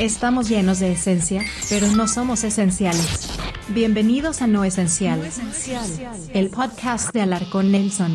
[0.00, 3.28] Estamos llenos de esencia, pero no somos esenciales.
[3.68, 5.20] Bienvenidos a No Esencial,
[6.32, 8.14] el podcast de Alarcón Nelson.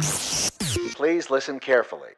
[0.98, 2.10] Please listen carefully.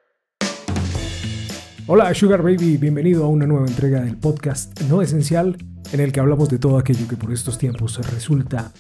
[1.86, 5.58] Hola Sugar Baby, bienvenido a una nueva entrega del podcast No Esencial,
[5.92, 8.72] en el que hablamos de todo aquello que por estos tiempos resulta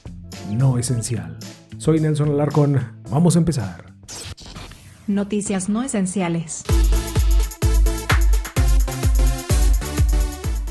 [0.54, 1.38] no esencial.
[1.80, 3.94] Soy Nelson Alarcón, vamos a empezar.
[5.06, 6.64] Noticias no esenciales.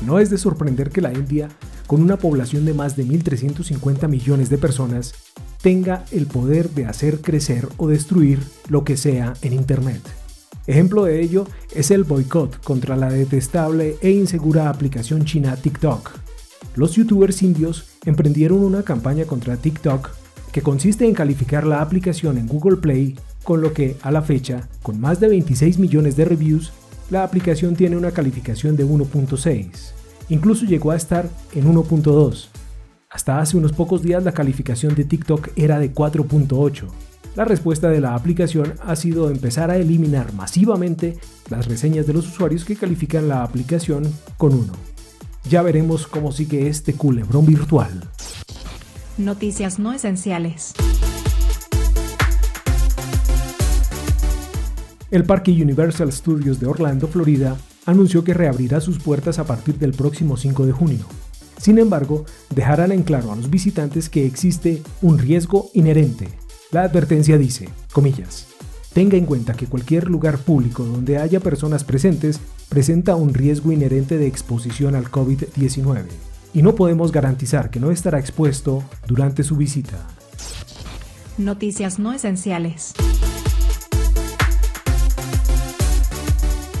[0.07, 1.49] No es de sorprender que la India,
[1.85, 5.13] con una población de más de 1.350 millones de personas,
[5.61, 8.39] tenga el poder de hacer crecer o destruir
[8.69, 10.01] lo que sea en Internet.
[10.65, 16.11] Ejemplo de ello es el boicot contra la detestable e insegura aplicación china TikTok.
[16.77, 20.09] Los youtubers indios emprendieron una campaña contra TikTok
[20.53, 24.69] que consiste en calificar la aplicación en Google Play, con lo que, a la fecha,
[24.83, 26.71] con más de 26 millones de reviews,
[27.09, 29.67] la aplicación tiene una calificación de 1.6.
[30.29, 32.47] Incluso llegó a estar en 1.2.
[33.09, 36.83] Hasta hace unos pocos días la calificación de TikTok era de 4.8.
[37.35, 41.17] La respuesta de la aplicación ha sido empezar a eliminar masivamente
[41.49, 44.73] las reseñas de los usuarios que califican la aplicación con 1.
[45.49, 48.03] Ya veremos cómo sigue este culebrón virtual.
[49.17, 50.73] Noticias no esenciales.
[55.09, 57.55] El parque Universal Studios de Orlando, Florida,
[57.85, 61.05] anunció que reabrirá sus puertas a partir del próximo 5 de junio.
[61.57, 66.27] Sin embargo, dejarán en claro a los visitantes que existe un riesgo inherente.
[66.71, 68.47] La advertencia dice, comillas,
[68.91, 74.17] tenga en cuenta que cualquier lugar público donde haya personas presentes presenta un riesgo inherente
[74.17, 76.03] de exposición al COVID-19
[76.53, 80.05] y no podemos garantizar que no estará expuesto durante su visita.
[81.37, 82.93] Noticias no esenciales.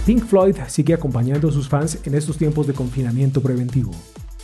[0.07, 3.91] Pink Floyd sigue acompañando a sus fans en estos tiempos de confinamiento preventivo.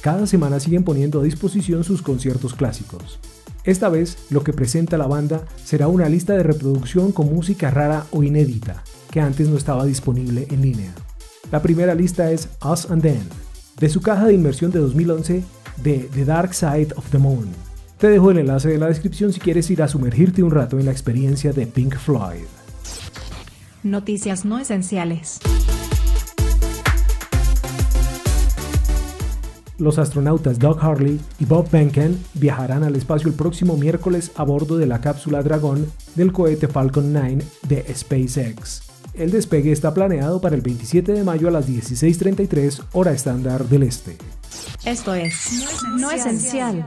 [0.01, 3.17] Cada semana siguen poniendo a disposición sus conciertos clásicos.
[3.63, 8.05] Esta vez, lo que presenta la banda será una lista de reproducción con música rara
[8.11, 10.93] o inédita, que antes no estaba disponible en línea.
[11.49, 13.23] La primera lista es Us and Then,
[13.79, 15.45] de su caja de inmersión de 2011
[15.81, 17.47] de The Dark Side of the Moon.
[17.97, 20.87] Te dejo el enlace en la descripción si quieres ir a sumergirte un rato en
[20.87, 22.47] la experiencia de Pink Floyd.
[23.83, 25.39] Noticias no esenciales.
[29.77, 34.77] Los astronautas Doug Harley y Bob Behnken viajarán al espacio el próximo miércoles a bordo
[34.77, 38.83] de la cápsula Dragón del cohete Falcon 9 de SpaceX.
[39.15, 43.83] El despegue está planeado para el 27 de mayo a las 16.33 hora estándar del
[43.83, 44.15] este.
[44.85, 45.65] Esto es
[45.97, 46.85] No Esencial.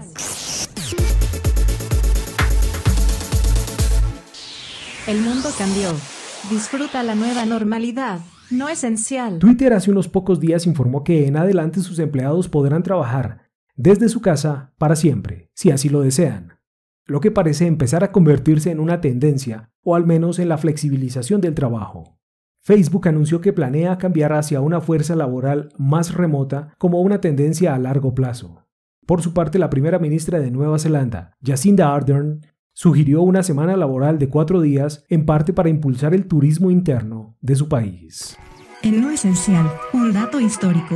[5.07, 6.16] El mundo cambió.
[6.51, 8.21] Disfruta la nueva normalidad.
[8.53, 9.41] No esencial.
[9.41, 14.21] Twitter hace unos pocos días informó que en adelante sus empleados podrán trabajar desde su
[14.21, 16.61] casa para siempre, si así lo desean,
[17.05, 21.41] lo que parece empezar a convertirse en una tendencia, o al menos en la flexibilización
[21.41, 22.21] del trabajo.
[22.61, 27.79] Facebook anunció que planea cambiar hacia una fuerza laboral más remota como una tendencia a
[27.81, 28.67] largo plazo.
[29.05, 32.41] Por su parte, la primera ministra de Nueva Zelanda, Jacinda Ardern,
[32.77, 37.57] sugirió una semana laboral de cuatro días en parte para impulsar el turismo interno de
[37.57, 38.37] su país.
[38.83, 40.95] En lo esencial, un dato histórico.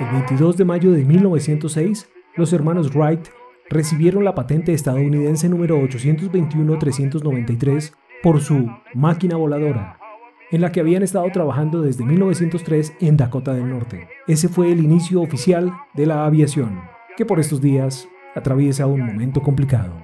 [0.00, 3.28] El 22 de mayo de 1906, los hermanos Wright
[3.70, 7.92] recibieron la patente estadounidense número 821-393
[8.22, 9.96] por su máquina voladora,
[10.50, 14.08] en la que habían estado trabajando desde 1903 en Dakota del Norte.
[14.26, 16.80] Ese fue el inicio oficial de la aviación,
[17.16, 19.94] que por estos días atraviesa un momento complicado.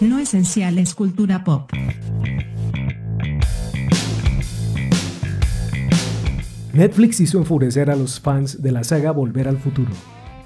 [0.00, 1.70] No esencial es cultura pop.
[6.80, 9.90] Netflix hizo enfurecer a los fans de la saga Volver al Futuro.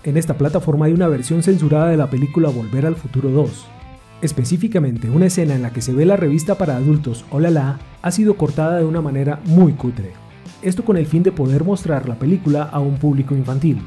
[0.02, 3.66] En esta plataforma hay una versión censurada de la película Volver al Futuro 2.
[4.20, 8.10] Específicamente, una escena en la que se ve la revista para adultos Hola La ha
[8.10, 10.10] sido cortada de una manera muy cutre.
[10.60, 13.80] Esto con el fin de poder mostrar la película a un público infantil.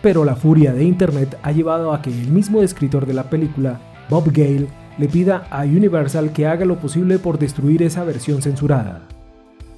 [0.00, 3.80] Pero la furia de Internet ha llevado a que el mismo escritor de la película,
[4.08, 4.68] Bob Gale,
[4.98, 9.17] le pida a Universal que haga lo posible por destruir esa versión censurada.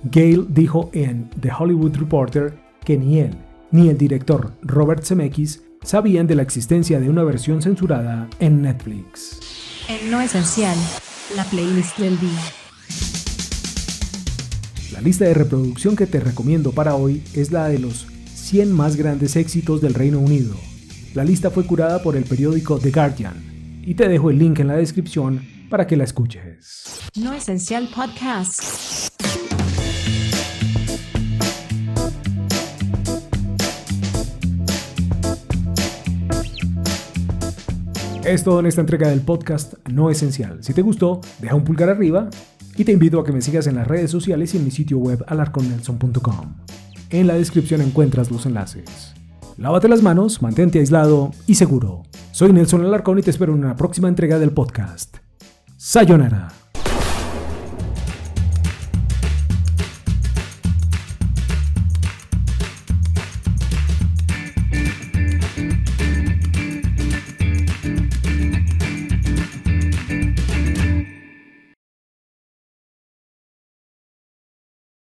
[0.05, 3.37] Gale dijo en The Hollywood Reporter que ni él
[3.71, 9.39] ni el director Robert Zemeckis sabían de la existencia de una versión censurada en Netflix.
[9.89, 10.77] En No Esencial,
[11.37, 12.41] la playlist del día.
[14.93, 18.97] La lista de reproducción que te recomiendo para hoy es la de los 100 más
[18.97, 20.57] grandes éxitos del Reino Unido.
[21.15, 24.69] La lista fue curada por el periódico The Guardian y te dejo el link en
[24.69, 27.01] la descripción para que la escuches.
[27.15, 29.10] No Esencial Podcast.
[38.31, 40.63] Es todo en esta entrega del podcast No Esencial.
[40.63, 42.31] Si te gustó, deja un pulgar arriba
[42.77, 44.99] y te invito a que me sigas en las redes sociales y en mi sitio
[44.99, 46.55] web alarconnelson.com.
[47.11, 49.17] En la descripción encuentras los enlaces.
[49.57, 52.05] Lávate las manos, mantente aislado y seguro.
[52.31, 55.17] Soy Nelson Alarcón y te espero en una próxima entrega del podcast.
[55.77, 56.60] Sayonara.